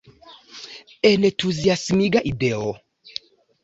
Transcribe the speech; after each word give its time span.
Entuziasmiga 1.11 2.19
ideo…. 2.31 2.69